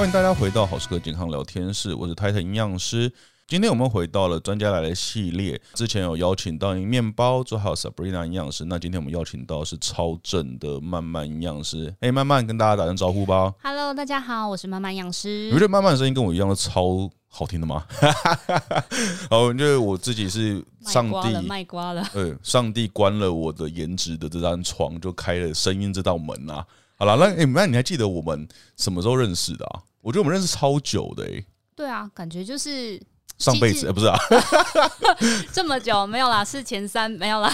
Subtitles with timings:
[0.00, 3.12] 欢迎大家回到好时刻健康聊天室，我是 Titan 营养师。
[3.46, 8.64] 今天我们回到了专家来了系列，之前有邀请到面包，之后还有 Sabrina 营养师。
[8.64, 11.94] 那今天我们邀请到是超正的曼曼营养师。
[12.00, 13.52] 哎，曼曼跟大家打声招呼吧。
[13.62, 15.50] Hello，大家好，我是曼曼营养师。
[15.50, 17.84] 你觉得曼曼的声音跟我一样的超好听的吗？
[19.28, 26.66] 哦，因为我自己是上帝卖瓜了，对，上帝关了我的颜值的这张床，就开了声音这道门啊。
[27.00, 28.46] 好了，那哎，那你还记得我们
[28.76, 29.82] 什么时候认识的啊？
[30.02, 31.44] 我觉得我们认识超久的哎。
[31.74, 33.00] 对啊，感觉就是。
[33.38, 34.18] 上辈子、欸、不是啊，
[35.50, 37.50] 这么久没有啦，是前三没有啦。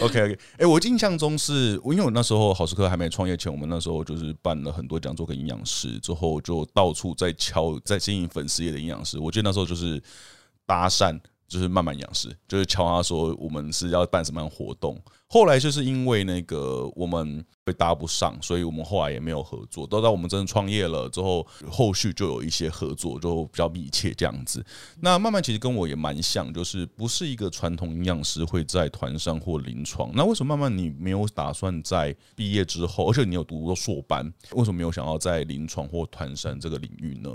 [0.00, 9.18] OK OK，哎、欸，我印象中是，因为我那时候好时刻还没创业前，我们那时候就是办了很多讲座跟营养师，之后就到处在敲，在经营粉丝业的营养师。
[9.18, 10.00] 我记得那时候就是
[10.64, 11.18] 搭讪。
[11.48, 15.00] 就是慢慢养师，就是敲他说我们是要办什么样活动。
[15.30, 19.86] 后来就是因为那个我们会搭不上，所以我们后来也没有合作。
[19.86, 24.64] 等到我们真的创业了之后，后续就有一些合作，就比较密切这样子。
[25.00, 30.10] 那慢慢其实跟我也蛮像，就是不是一个传统营养师会在团上或临床。
[30.14, 37.30] 那为什么慢慢你没有打算在毕业之后，而且你有读过硕班，为什么没有想要在临床或团山这个领域呢？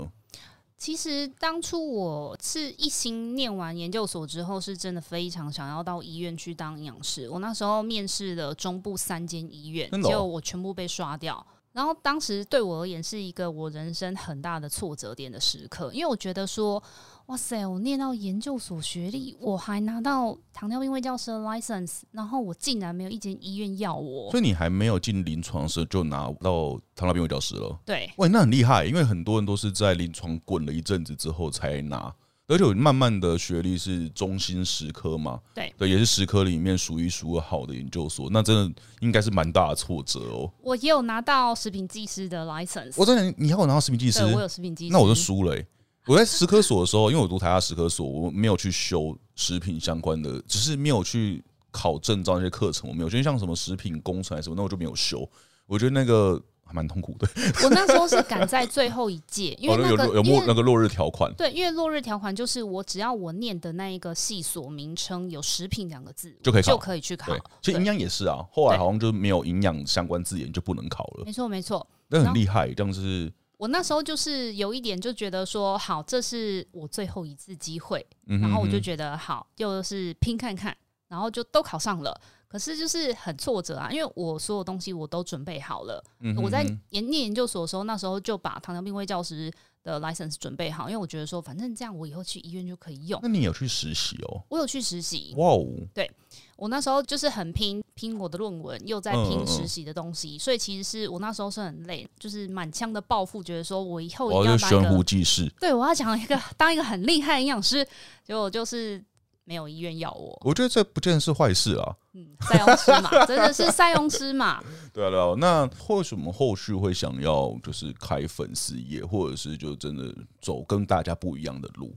[0.76, 7.28] 其实当初我是一心念完研究所之后，是真的非常想要到医院去当营养师。
[7.28, 11.44] 我那时候面试了中部三间医院，结果我全部被刷掉。
[11.72, 16.80] 然后当时对我而言是一个我人生很大的挫折点的时刻，因为我觉得说，
[17.26, 24.30] 哇塞，我念到研究所学历，我还拿到糖尿病卫教师的 license，然后我竟然没有一间医院要我。
[24.30, 27.78] 所以你还没有进临床时就拿到糖尿病卫教师了？
[27.86, 32.14] 对，喂，那很厉害，因为很多人都是在临床滚了一阵子之后才拿。
[32.46, 40.52] 而且我慢慢的学历是中心十科嘛，对对，也是十科里面数一数二好的研究所，那真的应该是蛮大的挫折哦。
[40.60, 45.66] 我也有拿到食品技师的 license，我真的你还有拿到食品技师，我有食品技师，那我就输了、欸。
[46.06, 55.28] 我在食科所的时候，因为我读台大食科所，我没有去修食品相关的，只是没有去考证照那些课程，我没有，就像什么食品工程还是什么，那我就没有修。
[55.66, 56.42] 我觉得那个。
[56.66, 57.28] 还蛮痛苦的。
[57.62, 61.30] 我那时候是赶在最后一届，因为那个、哦、有有有那个落日条款。
[61.36, 67.36] 对，因为落日条款就是我只要我念的那一个系所名称有“食品”两个字，就可以，就可以去考。
[67.60, 71.24] 其实营养也是啊，后来好像就没有营养相关字眼就不能考了。
[71.26, 73.30] 没错没错，那很厉害，这样子。
[73.56, 80.76] 我那时候就是有一点就觉得说，好，这是我最后一次机会，然后我就觉得好，就是拼看看，
[81.08, 82.20] 然后就都考上了。
[82.54, 86.00] 可是就是很挫折啊，因为我所有东西我都准备好了。
[86.20, 93.18] 嗯、哼哼我在研念研究所的时候，那时候就把糖尿病卫教师的 license 准备好，因为我觉得说，反正这样我以后去医院就可以用。
[93.24, 94.40] 那你有去实习哦？
[94.48, 95.34] 我有去实习。
[95.36, 95.66] 哇哦！
[95.92, 96.08] 对，
[96.54, 105.52] 我那时候就是很拼，拼我的论文，又在拼实习的东西，嗯嗯所以其实是我那时候是很累，就是满腔的抱负，觉得说我以后一定要当一个悬壶济世。
[105.58, 107.84] 对，我要讲一个当一个很厉害的营养师，
[108.24, 109.04] 结果就是。
[109.46, 111.94] 没有医院要我，我觉得这不见得是坏事啊。
[112.14, 114.62] 嗯，塞翁失马， 真的是塞翁失马。
[114.92, 115.34] 对啊，对啊。
[115.38, 121.94] 那为什么后续会想要就是开粉丝业，或者是就真的走跟大家不一样的路？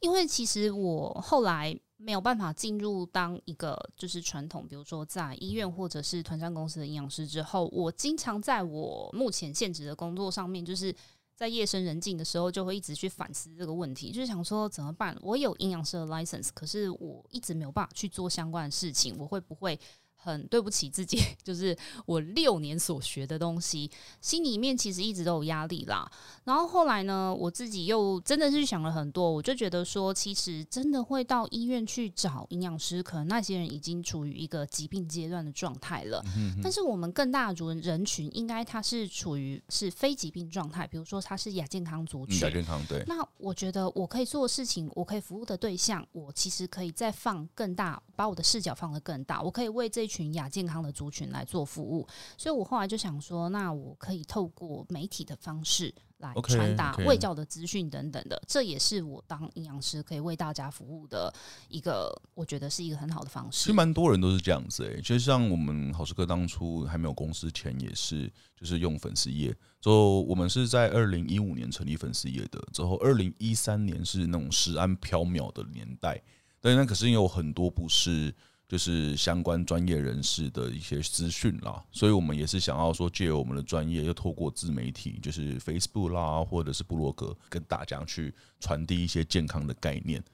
[0.00, 10.94] 因为其实我后来没有办法进入当一个就是传统，比如说在医院或者是团战公司的营养师之后，我经常在我目前现职的工作上面，就是。
[11.42, 15.18] 在夜深人静的时候，就会一直去反思这个问题，就是想说怎么办？
[15.20, 19.76] 我有阴阳师的 license，可是我一直没有办法去做相关的事情，我会不会？
[20.22, 23.90] 很对不起自己， 就是我六年所学的东西，
[24.20, 26.08] 心里面其实一直都有压力啦。
[26.44, 36.22] 然后后来呢，我自己又真的是想了很多，我就觉得说，其实真的会到医院去找营养师，可能那些人已经处于一个疾病阶段的状态了。
[36.36, 42.38] 嗯、哼但是我们更大的人群，应该他是处于是非疾病状态，比如说他是亚健康族群。
[42.42, 43.02] 亚健康对。
[43.08, 50.11] 那我觉得我可以做的事情，我可以服务的对象，我其实可以再放更大，把我的视角放得更大，我可以为这。
[50.12, 52.06] 群亚健康的族群来做服务，
[52.36, 61.32] 所以我后来就想说，那我可以透过媒体的方式来传达卫教的资讯等等的，这也是我当营养师可以为大家服务的
[61.70, 63.60] 一个，我觉得是一个很好的方式。
[63.60, 69.48] 其实蛮多人都是这样子诶，其实像我们好时刻当初还没有公司前，也是就是用粉丝页，
[69.80, 76.22] 之后我们是在二零一五年成立粉丝页的，之后二零一三年是那种食安飘渺的年代，
[76.60, 78.34] 但那可是因为有很多不是。
[78.72, 90.24] 就是相关专业人士的一些资讯啦，所以我们也是想要说，借由我们的专业，又透过自媒体，就是 Facebook 啦，或者是布洛格，跟大家去传递一些健康的概念。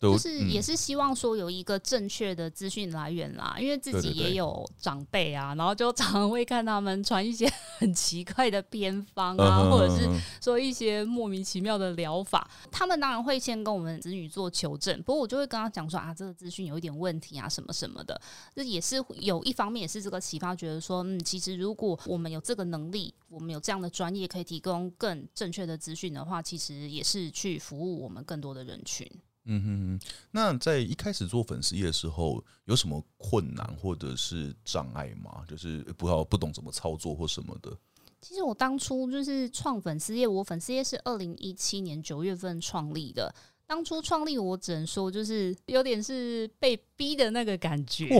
[0.00, 10.08] 对，就是也是希望说有一个正确的资讯来源啦，因为自己也有长辈啊，然后就常常会看他们传一些 很奇怪的偏方啊，或者是
[10.40, 18.20] 说一些莫名其妙的疗法，他们当然会先跟我们子女做求证，不过我就会跟他讲说啊，这个资讯有一点问题啊，什么什么的，
[18.54, 29.10] 这也是有一方面也是这个启发，觉得说嗯，其实如果我们有这个能力，我们有这样的专业可以提供更正确的资讯的话，其实也是去服务我们更多的人群。
[29.48, 35.42] 嗯哼哼，那在一开始做粉丝业的时候，有什么困难或者是障碍吗？
[35.48, 37.76] 就是不要不懂怎么操作或什么的。
[38.20, 43.34] 其实我当初就是创粉丝业，我粉丝业是二零一七年九月份创立的。
[43.64, 48.06] 当初创立，我只能说就是有点是被逼的那个感觉。
[48.06, 48.16] 因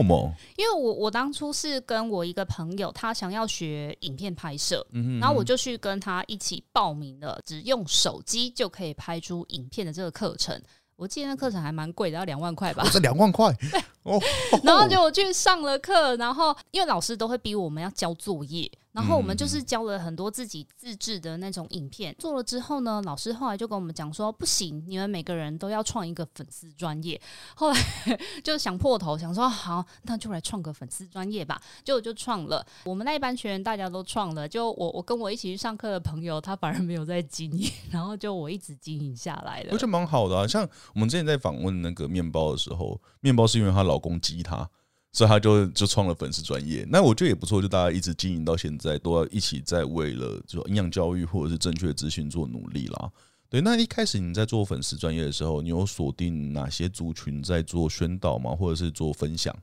[0.63, 10.61] 为我我当初是跟我一个朋友，他想要学影片拍摄，嗯嗯，然后我就去跟他一起报名了，只用手机就可以拍出影片的这个课程。
[10.99, 12.85] 我记得那课程还蛮贵的，要两万块吧？
[12.91, 13.81] 这两万块， 对。
[14.03, 14.19] 哦，
[14.63, 18.69] 然后就我去上了课，然后因为老师都会逼我们要交作业。
[18.91, 27.19] 然后我们就是教了很多自己自制的那种影片，做了之后呢，老师后来就跟我们讲说，不行，你们每个人都要创一个粉丝专业。
[27.55, 27.79] 后来
[28.43, 31.61] 就想破头，想说好，那就来创个粉丝专业吧。
[31.83, 32.65] 结果就创了。
[32.85, 39.69] 我们那一班学员大家都创了，就我我跟我一起去上课的朋友，他反而没有在经营，然后就我一直经营下来了。
[39.71, 40.47] 我觉得蛮好的啊。
[40.47, 44.67] 像我们之前在访问那个面包的时候，面包是因为她老公激她。
[45.11, 53.11] 所以他就就创了粉丝专业，那我觉得也不错，就大家一直经营到现在，都要一起在为了就营养教育或者是正确的资讯做努力啦。
[53.49, 58.55] 对，那一开始你在做粉丝专业的时候，你有锁定哪些族群在做宣导吗？
[58.55, 59.55] 或者是做分享？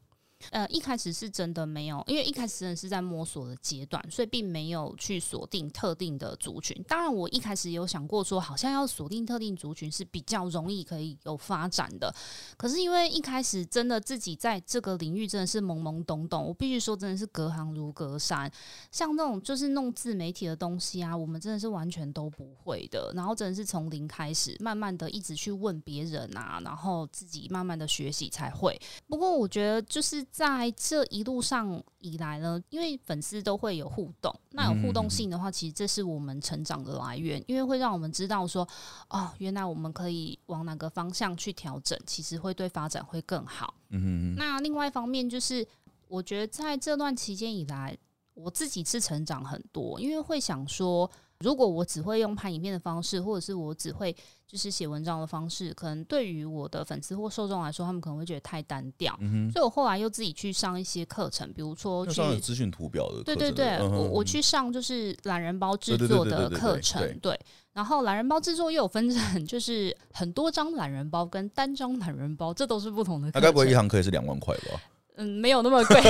[0.51, 6.77] 呃，一开始是真的没有，因为一开始真的是在摸索的阶段，所以并没有去锁定特定的族群。
[6.87, 12.15] 当然，我一开始有想过说，好像要锁定特定族群是比较容易可以有发展的。
[12.57, 18.51] 可是因为一开始真的自己在这个领域真的是懵懵懂懂，我必须说真的是隔行如隔山。
[18.93, 23.11] 像那种就是弄自媒体的东西啊，我们真的是完全都不会的。
[23.15, 28.79] 然后真的是从零开始，慢慢的一直去问别人啊，然后自己慢慢的学习才会。
[29.09, 30.26] 不过我觉得就是。
[30.31, 38.67] 在这一路上以来呢，因为粉丝都会有互动，那有互动性的话，其实这是我们成长的来源，因为会让我们知道说，
[39.09, 43.75] 哦，原来我们可以往哪个方向去调整，其实会对发展会更好。
[43.91, 44.35] 嗯哼。
[44.37, 45.67] 那另外一方面就是，
[46.09, 47.97] 我觉得在这段期间以来，
[48.35, 51.11] 我自己是成长很多，因为会想说。
[51.41, 54.15] 如果我只会用拍影片的方式，或者是我只会
[54.47, 59.17] 就是写文章的方式，可能对于我的粉丝或受众来说，他们可能会觉得太单调。
[59.21, 63.23] 嗯、所以我后来又自己去上一些课程，比如说去上资讯图表的。
[63.23, 67.19] 对对对，嗯、我我去上就是懒人包制作的课程。
[67.21, 67.39] 对，
[67.73, 73.43] 然后懒人包制作又有分成，就是很多张懒人包跟单张懒人包，这都是不同的课程。
[73.43, 74.81] 那该不会一堂课也是两万块吧？
[75.19, 76.01] 嗯，没有那么贵，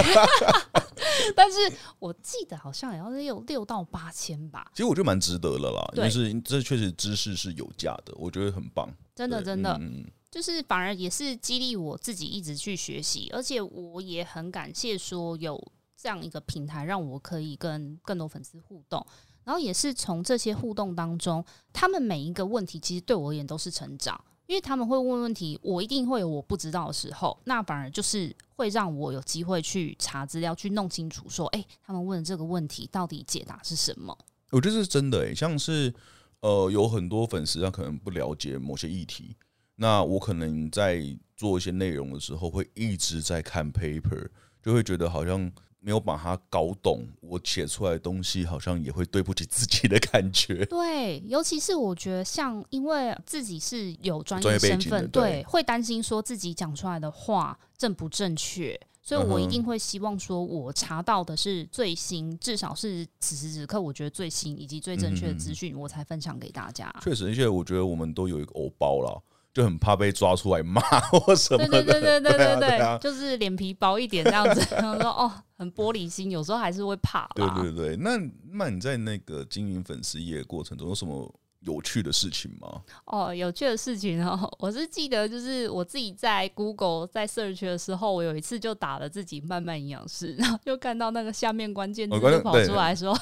[1.35, 1.57] 但是
[1.99, 4.71] 我记得好像也要有六到八千吧。
[4.73, 8.89] 其实我觉得蛮值得了啦，就是这确实知识是有价的，我觉得很棒。
[9.15, 15.61] 真的，真的，嗯，就是反而也是激励我自己一直去学习，而且我也很感谢说有
[15.97, 19.05] 这样一个平台，让我可以跟更多粉丝互动，
[19.45, 24.23] 然后也是从这些互动当中，他们每一个问题其实对我而言都是成长。
[24.47, 34.17] 因为他们会问问题，我一定会有我不知道的时候，那反而就是会让我有机会去查资料，去弄清楚说，哎，他们问的这个问题到底解答是什么？
[34.51, 35.93] 我觉得是真的诶，像是
[36.41, 39.37] 呃，有很多粉丝他可能不了解某些议题，
[39.75, 41.03] 那我可能在
[41.37, 44.29] 做一些内容的时候，会一直在看 paper，
[44.67, 45.51] 就会觉得好像。
[45.79, 50.65] 没有把它搞懂，我写出来的东西好像也会对不起自己的感觉。
[50.67, 66.93] 对，尤其是我觉得，像因为自己是有专业身份，对，会担心说自己讲出来的话正不正确，所以我一定会希望说，我查到的是最新，至少是此时此刻我觉得最新以及最正确的资讯，我才分享给大家。
[67.01, 69.23] 确实，而且我觉得我们都有一个欧包了。
[69.57, 74.61] 就很怕被抓出来骂 或什么的，对对对对对对对，对，就是脸皮薄一点这样子。
[74.75, 77.27] 然后说哦，很玻璃心，有时候还是会怕。
[77.35, 78.21] 对对对，那
[78.53, 82.83] 那你在那个经营粉丝业过程中有什么有趣的事情吗？
[83.07, 93.19] 哦，有趣的事情哦， 我是记得就是我自己在 Google 在 search 的时候，我有一次就打了自己慢慢营养师，然后就看到那个下面关键字就跑出来说。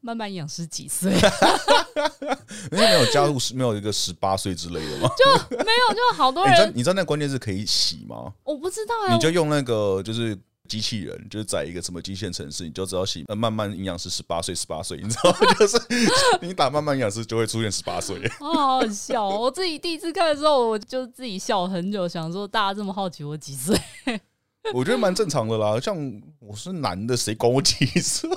[0.00, 1.12] 慢慢营养师几岁？
[2.72, 5.08] 因为没有加入，没有一个十八岁之类的吗？
[5.16, 6.54] 就没有，就好多人。
[6.54, 8.32] 欸、你知道你知道那个关键是可以洗吗？
[8.42, 9.14] 我不知道啊、欸。
[9.14, 10.36] 你就用那个就是
[10.68, 15.38] 机器人，就是在一个什么机械城市，你就知道写慢慢营养师十八岁，十八岁，你知道吗？
[15.58, 15.80] 就是
[16.42, 18.16] 你打慢慢营养师就会出现十八岁。
[18.40, 19.28] 哦，好好笑！
[19.28, 23.78] 我自己第一次看的时候，我就自己笑了很久，想说大家这么好奇我几岁？
[24.72, 25.78] 我觉得蛮正常的啦。
[25.78, 25.96] 像
[26.38, 28.28] 我是男的，谁管我几岁？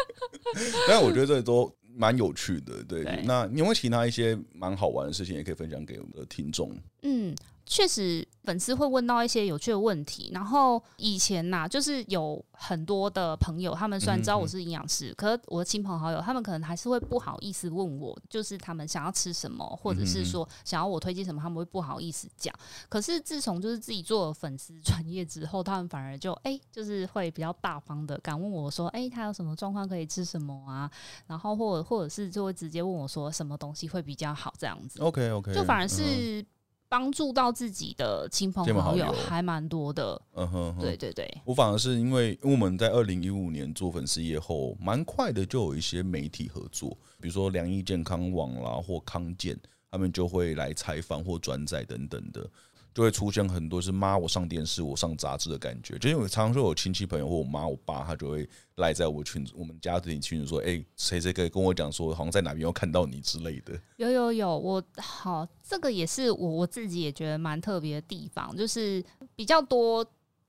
[0.86, 2.82] 但我觉得这都蛮有趣的。
[2.84, 6.76] 对，对那你有没有其他一些蛮好玩的事情，也可以分享给我们的听众？
[7.02, 7.34] 嗯。
[7.68, 10.30] 确实，粉丝会问到一些有趣的问题。
[10.32, 22.54] 然后以前呐、啊，就是有很多的朋友，他们虽然知道我是营养师，嗯、可是我的亲朋好友，他们可能还是会不好意思问我，就是他们想要吃什么，或者是说想要我推荐什么，他们会不好意思讲。
[22.88, 30.90] 可是自从就是自己做了粉丝专业之后，他们反而就哎、欸，就是会比较大方的敢问我说，哎、欸，他有什么状况可以吃什么啊？
[31.26, 35.02] 然后或者或者是就会直接问我说，什么东西会比较好这样子。
[35.02, 36.42] OK OK，就反而是。
[36.88, 41.28] 帮助到自己的亲朋好友还蛮多的，嗯哼，对对对。
[41.44, 49.58] 我反而是因为我们在二零一五年做粉丝业后，蛮快的就有一些媒体合作，比如说良医健康网啦或康健，
[49.90, 52.48] 他们就会来采访或转载等等的。
[52.98, 63.80] 就会出现很多是妈我上电视我上杂志的感觉，就因为常常说我亲戚朋友或我妈我爸，他就会赖在我群我们家庭群说，哎，谁谁可以跟我讲说，好像在哪边又看到你之类的。
[63.98, 69.00] 有有有，我好，这个也是我我自己也觉得蛮特别的地方，就是
[69.36, 70.04] 比较多。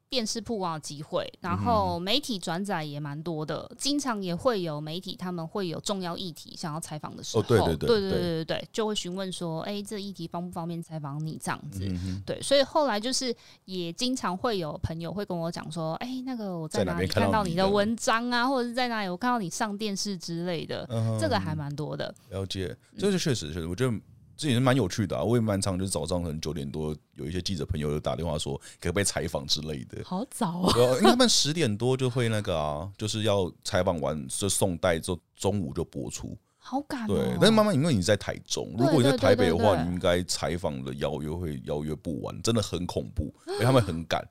[0.09, 11.85] 电视曝光的机会，然后媒体转载也蛮多的，嗯、经常也会有媒体他们会有重要议题想要采访的时候，哦、对对对对对对对，就会询问说，哎，这议题方不方便采访你这样子？
[11.85, 13.33] 嗯、对，所以后来就是
[13.65, 22.13] 也经常会有朋友会跟我讲说，哎，那个我在哪里看到你的文章啊，或者是在哪里我看到你上电视之类的，嗯、这个还蛮多的。
[22.31, 23.95] 了解，这是确实确实，我觉得。
[24.39, 25.22] 这也是蛮有趣的啊！
[25.22, 30.01] 我也蛮常，就是早上可能九点多，有一些记者朋友就打电话说可不可以采访之类的。
[30.05, 30.74] 好早啊！
[31.00, 36.38] 因为他们十点多就会那个啊，就是要采访完就送带，就中午就播出。
[36.58, 37.08] 好赶哦！
[37.08, 44.25] 对，但是妈妈，因为你在台中，如果你在台北的话，你应该采访的邀约会邀约不完，真的很恐怖，因为他们很赶。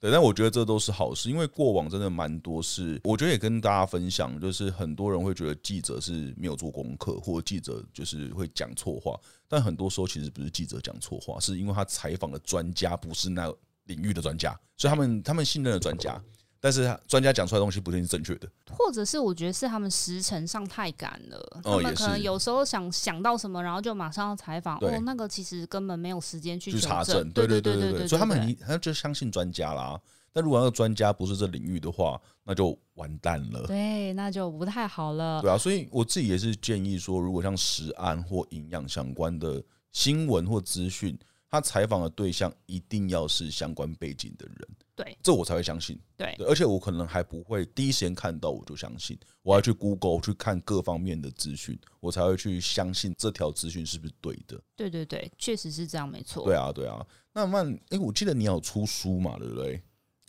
[0.00, 2.98] 对，但我觉得这都是好事，因为过往真的蛮多事。
[3.04, 9.14] 我觉得也跟大家分享，就是很多人会觉得记者是没有做功课，或者记者就是会讲错话。
[9.46, 13.52] 但很多时候其实不是记者讲错话，是因为他采访的专家不是那
[13.84, 16.18] 领域的专家，所以他们他们信任的专家。
[16.62, 29.98] 但是专家讲出来的东西不一定是正确的，或者是我觉得是他们时程上太赶了，他们可能有时候想想到什么，然后就马上要采访，哦，那个其实根本没有时间去查证，对对对对对，所以他们很他就相信专家啦。
[30.32, 35.40] 但如果那个专家不是这领域的话，那就完蛋了，对，那就不太好了。
[35.40, 39.62] 对啊，所以我自己也是建议说，如果像食安或营养相关的
[39.92, 41.18] 新闻或资讯。
[41.50, 45.98] 他采访的对象一定要是相关背景的人，对，这我才会相信。
[46.16, 54.60] 对，而且我可能还不会第一时间看到我就相信，我要去 Google 去看各方面的资讯，我才会去相信这条资讯是不是对的。
[54.76, 56.44] 对对对，确实是这样，没错。
[56.44, 57.04] 对啊，对啊。
[57.32, 59.82] 那曼，哎、欸，我记得你有出书嘛，对不对？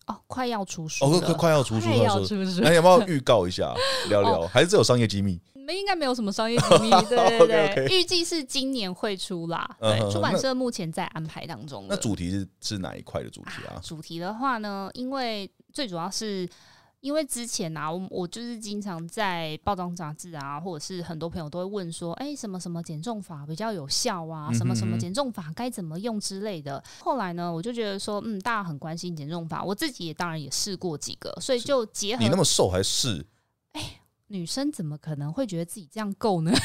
[0.07, 2.61] 哦，快要出书哦，快快要出书，快要出书。
[2.61, 3.75] 那要不要预告一下，
[4.09, 4.41] 聊聊？
[4.41, 5.39] 哦、还是只有商业机密？
[5.77, 9.77] 应该没有什么商业机密， 对对对，预计是今年会出啦。
[9.79, 11.85] 对，出版社目前在安排当中。
[11.89, 13.79] 那主题是是哪一块的主题啊？
[13.83, 16.47] 主题的话呢，因为最主要是
[16.99, 24.51] 因为之前啊，我我就是经常在报章杂志啊，或者是很多朋友都会问说，哎，什么什么减重法比较有效啊？
[24.53, 26.83] 什么什么减重法该怎么用之类的。
[26.99, 33.25] 后来呢，我就觉得说，嗯，大家很关心减重法，我自己也当然也试过几个，所以就结合你那么瘦还是哎。
[34.31, 36.51] 女生怎么可能会觉得自己这样够呢？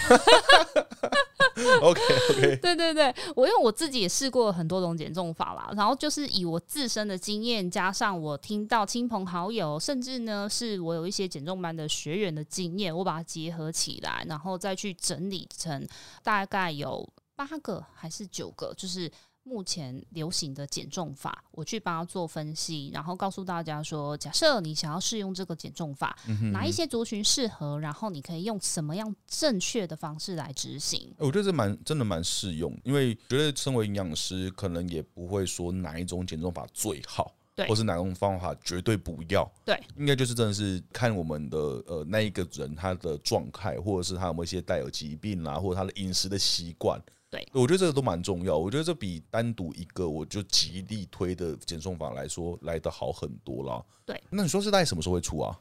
[1.81, 15.87] OK OK， 对对对，我因为我自己也试过很多种减重法啦，然后就是以我自身的经验，加上我听到亲朋好友，甚至呢是我有一些减重班的学员的经验，我把它结合起来，然后再去整理成
[16.23, 19.11] 大概有八个还是九个，就是。
[19.47, 31.15] 目前流行的减重法，我去帮他做分析，然后告诉大家说，假设你想要试用这个减重法，嗯哼嗯，哪一些族群适合，然后你可以用什么样正确的方式来执行。
[31.19, 47.03] 我觉得这蛮真的蛮适用，因为觉得身为营养师，可能也不会说哪一种减重法最好，对，或是哪种方法绝对不要，对，应该就是真的是看我们的呃那一个人他的状态，或者是他有没有一些带有疾病啦，或者他的饮食的习惯。
[47.31, 48.57] 对，我觉得这个都蛮重要。
[48.57, 53.83] 我觉得这比单独一个我就极力推的减重法来说来得好很多啦。
[54.05, 55.59] 对，那你说是大概什么时候会出啊？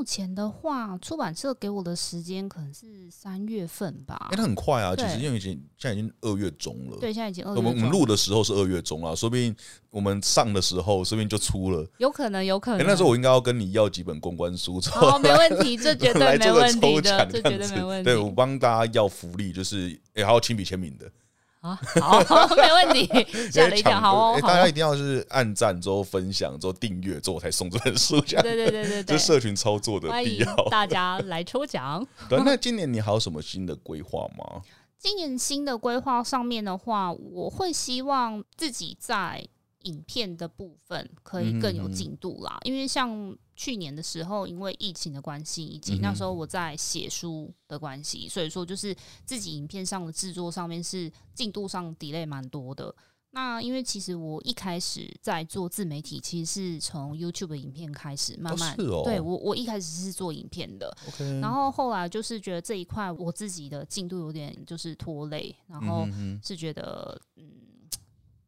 [0.00, 4.16] 目前的话，出版社给我的时间可能是三月份吧。
[4.30, 6.96] 哎、欸，那很快啊，其实因为已经现在已经二月中了。
[6.98, 7.82] 对，现在已经二月我们中。
[7.82, 9.54] 我们录的时候是二月中啊，说不定
[9.90, 11.86] 我们上的时候说不定就出了。
[11.98, 12.86] 有可能，有可能。
[12.86, 18.04] 那时候我应该要跟你要几本公关书， 好，没问题，这绝对 没问题的，这绝对没问题。
[18.04, 21.12] 对，我帮大家要福利，就是哎、欸，还要亲笔签名的。
[21.60, 22.18] 啊，好，
[22.56, 23.06] 没问题。
[23.52, 30.54] 吓了一跳，好哦，大家一定要是按赞之后分享之后订阅之后才送这本书，这样对对对对对，这社群操作的必要。
[30.70, 32.06] 大家来抽奖。
[32.28, 34.62] 对，那今年你还有什么新的规划吗？
[34.98, 39.46] 今年新的规划上面的话，我会希望自己在
[39.82, 43.36] 影片的部分可以更有进度啦，因为像。
[43.60, 52.94] 去年的时候，因为疫情的关系，以及那时候我在写书的关系，所以说就是自己影片上的制作上面是进度上 delay 蛮多的。
[53.32, 60.96] 那因为其实我一开始在做自媒体，其实是从 YouTube 的影片开始，慢慢、哦哦、对我我一开始是做影片的.
[61.42, 66.08] 然后后来就是觉得这一块我自己的进度有点就是拖累，然后
[66.42, 67.44] 是觉得嗯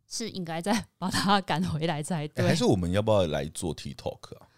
[0.09, 2.42] 是应该再 把它赶回来才对。
[2.42, 4.49] 欸、还是我们要不要来做 TikTok 啊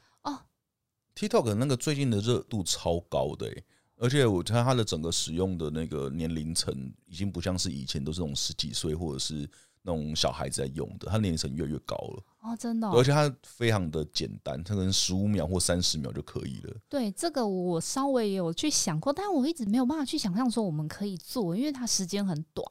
[1.14, 3.64] ？TikTok 那个最近的热度超高的、欸、
[3.96, 9.48] 而且我看它的整个使用的那个年龄层已经不像是以前都是那种十几岁或者是
[9.82, 16.74] 那种小孩子在用的，它年龄层越来越高了哦，真的、哦，而且它非常的简单，它可能十五秒或三十秒就可以了。
[16.88, 22.66] 对，这个我稍微有去想过，但我一直没有办法去想象说我们可以做，因为它时间很短。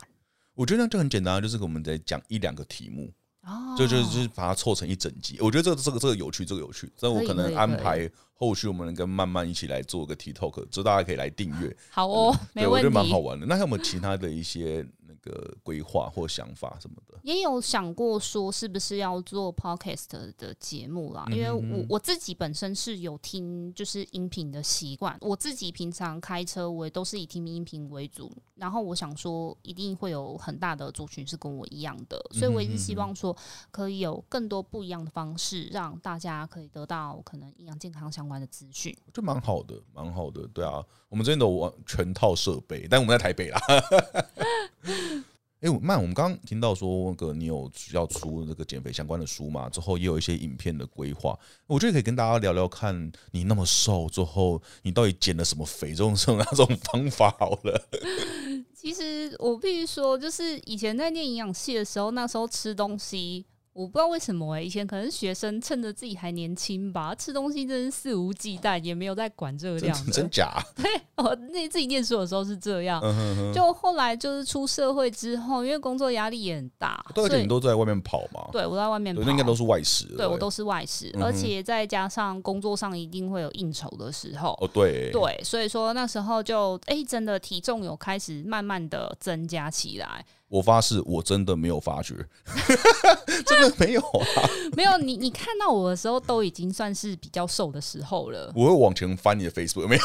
[0.56, 3.12] 我觉得那就很简单，就是我们在讲一两个题目。
[3.46, 6.92] 哦，就就就是把它凑成一整集，我觉得这个这个这个有趣，这个有趣。
[6.96, 11.76] 这我可能安排后续我们能跟慢慢一起来做个 TikTok，就大家可以来订阅。
[11.90, 12.88] 好哦，没问题。
[12.88, 13.46] 我觉得蛮好玩的。
[13.46, 14.86] 那有没有其他的一些？
[15.24, 21.26] 个规划或想法什么的，也有想过说是不是要做 podcast 的节目啦？
[21.32, 28.32] 因为我我自己本身是有听就是音频的习惯，我自己平常开车我也都是以听音频为主。
[28.56, 33.36] 然后我想说，一定会有很大的族群是跟我一样的，所以我一直希望说
[33.72, 38.96] 可以有更多不一样的方式，让大家可以得到可能营养健康相关的资讯。
[39.12, 40.48] 就蛮好的，蛮好的。
[40.54, 43.60] 对啊，我们这边都有全套设备，但我们在台北啦。
[44.86, 49.70] 哎、欸，曼，我们刚刚听到说那个你有要出那个减肥相关的书嘛？
[49.70, 57.88] 之后也有一些影片的规划，我觉得可以跟大家聊聊，看你那么瘦之后，你到底减了什么肥，这种什么那种方法好了。
[58.76, 63.46] 其实我必须说，就是以前在念营养系的时候，那时候吃东西。
[63.74, 70.52] 我不知道为什么哎、欸，以前可能学生趁着自己还年轻吧，吃东西真是肆无忌惮，也没有在管热量真，真假？
[70.78, 90.24] 对，我那自己念书的时候是这样，嗯、哼哼就后来就是出社会之后，因为工作压力也很大，对，你都在外面跑嘛，对，我在外面跑，那应该都是外食，对，我都是外食，嗯、而且再加上工作上一定会有应酬的时候，哦，对，对，所以说那时候就哎、欸，真的体重有开始慢慢的增加起来。
[90.54, 92.14] 我发誓，我真的没有发觉，
[93.44, 94.46] 真的没有啊！
[94.78, 98.52] 没有你，你看到我的时候都已经算是比较瘦的时候了。
[98.56, 100.04] 我会往前翻你的 Facebook，没有？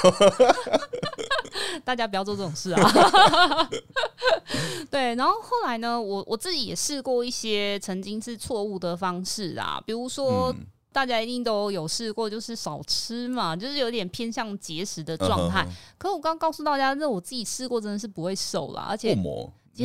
[1.84, 3.68] 大家不要做这种事啊！
[4.90, 15.62] 对，然后后来呢，我我自己也试过一些曾经是错误的方式啊，比如说、嗯、大家一定都有试过，就是少吃嘛，就是有点偏向节食的状态。
[15.68, 19.14] 嗯、可我刚刚告诉大家，那我自己试过，真的是不会瘦啦，而且。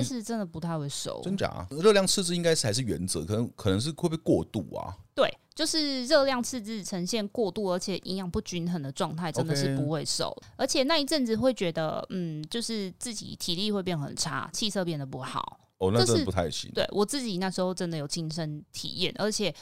[0.01, 1.47] 其实真的不太会瘦，真假？
[1.47, 4.97] 啊热量赤字应该是还是原则，可能可能是会不会过度啊？
[5.13, 10.35] 对，就是热量赤字呈现过度，而且营养不均衡的状态，真的是不会瘦。
[10.55, 15.59] 而且那一阵子会觉得，嗯，就是自己体力会变很差，气色变得不好。
[15.77, 16.71] 哦，那真的不太行。
[16.73, 19.53] 对，我自己那时候真的有亲身体验，而且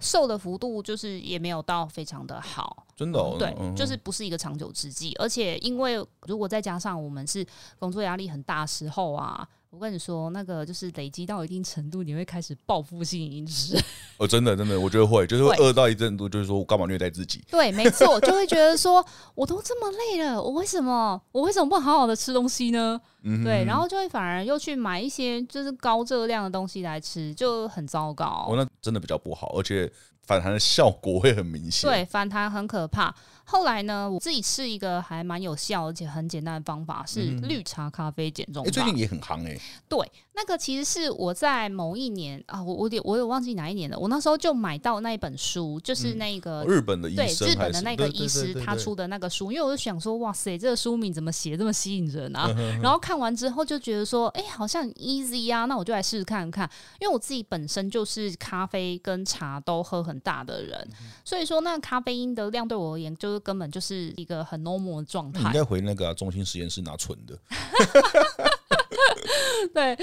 [0.00, 3.38] 瘦的幅度就是也没有到非常的好，真的、哦嗯。
[3.38, 5.14] 对，就是不是一个长久之计。
[5.18, 7.46] 而且因为如果再加上我们是
[7.78, 9.48] 工作压力很大时候啊。
[9.70, 13.76] 我跟你说，那个就是累积到一定程度，你会开始报复性饮食。
[14.16, 17.44] 哦，真的，真的，我觉得会，就是会饿到一定程度，就是说我干嘛虐待自己？
[17.50, 19.04] 对，没错，就会觉得说，
[19.34, 22.98] 我都这么累了，我为什么，我为什么不好好的吃东西呢？
[23.22, 28.46] 嗯，对，然后就会反而又去买一些就是高热量的东西来吃，就很糟糕。
[28.48, 31.88] 哦，那真的比较不好，而且反弹的效果会很明显。
[31.90, 33.14] 对，反弹很可怕。
[33.50, 38.68] 后来呢，我自己试一个还蛮有效而且很简单的方法，是绿茶咖啡减重法。
[38.68, 39.60] 哎、嗯欸，最近也很夯哎、欸。
[39.88, 43.98] 对，那个其实是我在某一年啊，我我我有忘记哪一年了。
[43.98, 52.54] 我那时候就买到那一本书，就是那个、嗯、日本的医生对日本的那个医师他出的那个书，因为我就想说，哇塞，这个书名怎么写这么吸引人啊？
[52.82, 56.68] 然后看完之后就觉得说，哎、欸，好像 easy 啊，那我就来试试看看。
[57.00, 60.88] 因为我自己本身就是咖啡跟茶都喝很很大的人，
[61.22, 65.40] 所以说那咖啡因的量对我而言，就是根本就是一个很 normal 的状态。
[65.40, 67.38] 你应该回那个、啊、中心实验室拿纯的。
[69.74, 69.96] 对，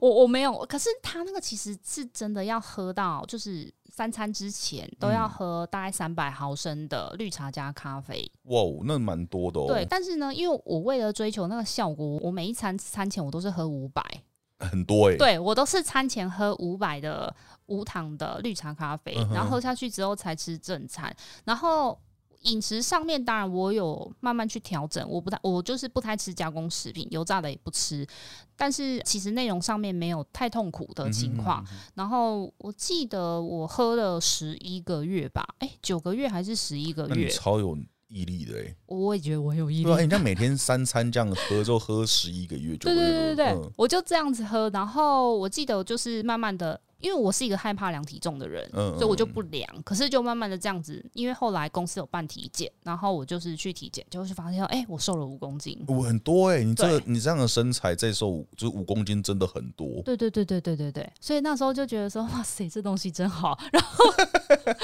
[0.00, 8.30] 我我没有，可是他那个其实是真的要喝到，就是三餐之前都要喝大概三百毫升的绿茶加咖啡。
[8.44, 9.66] 哇，那蛮多的哦。
[9.68, 14.02] 对，但是呢，因为我为了追求那个效果，我每一餐餐前我都是喝五百，
[14.58, 15.18] 很多哎、欸。
[15.18, 17.34] 对，我都是餐前喝五百的
[17.66, 21.98] 无糖的绿茶咖啡，然后喝下去之后才吃正餐，然后。
[22.42, 28.06] 饮食上面，当然我有慢慢去调整，我不太，我就是不太吃加工食品，油炸的也不吃。
[28.56, 31.64] 但是其实内容上面没有太痛苦的情况。
[31.94, 37.28] 然后我记得我喝了十一个月吧，哎、欸，九个月还是十一个月？
[37.28, 37.76] 超有
[38.08, 38.76] 毅力的哎、欸！
[38.86, 39.84] 我也觉得我有毅力。
[39.84, 44.70] 对啊，人家每天三餐这样喝，就喝十一个月，就对对对对对，嗯、我就这样子喝。
[44.70, 46.80] 然后我记得我就是慢慢的。
[47.00, 49.66] 因为我是一个害怕量体重的人，所以我就不量。
[49.84, 60.02] 可是就慢慢的这样子，因为后来公司有办体检，然后我就是去体检，就会发现，哎、欸，我瘦了五公斤，我很多哎、欸，你这个你这样的身材再瘦五就是五公斤，真的很多。
[60.02, 63.58] 对对对对对对对，所以那时候就觉得说，哇塞，这东西真好。
[63.72, 64.04] 然后，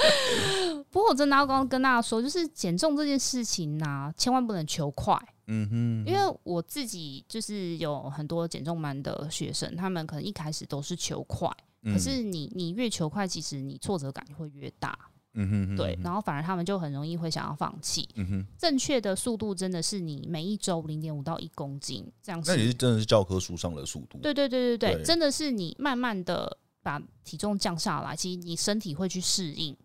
[0.89, 5.17] 不过我真的要刚刚跟大家说，就是减重这件事情呢、啊，千万不能求快。
[5.49, 11.49] 嗯哼，因为我自己就是有很多减重班的学生，他们可能一开始都是求快。
[11.91, 14.97] 可是你你越求快，其实你挫折感会越大。
[15.39, 18.09] 嗯哼，对，然后反而他们就很容易会想要放弃。
[18.15, 22.41] 嗯哼，正确的速度真的是你每一周零点五到一公斤这样。
[22.43, 24.17] 那你是真的是教科书上的速度？
[24.17, 29.77] 对对对对对，真的是你慢慢的把体重降下来，其实你身体会去适应，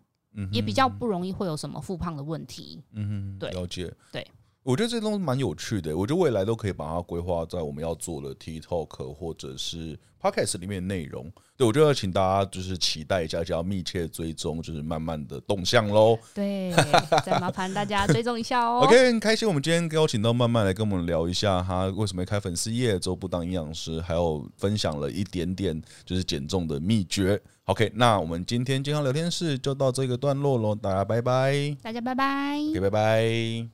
[0.51, 2.81] 也比较不容易会有什么复胖的问题。
[2.93, 3.93] 嗯哼，对，了解。
[4.11, 4.25] 对。
[4.63, 11.29] 我觉得这东西蛮有趣的，我觉得未来都可以把它规划在我们要做的 TikTok 或者是 Podcast 里面的内容。
[11.57, 16.17] 对，我就要请大家就是期待一下，就要密切追踪，就是慢慢的动向喽。
[16.33, 16.71] 对，
[17.25, 18.79] 再麻烦大家追踪一下哦。
[18.87, 27.39] OK，很开心，我们今天邀请到慢慢来跟我们聊一下他为什么开粉丝页，之后不当营养师，还有分享了一点点就是减重的秘诀。
[27.65, 31.75] OK，那我们今天健康聊天室就到这个段落喽，大家拜拜。
[31.81, 32.57] 大家拜拜。
[32.71, 33.73] OK，拜拜。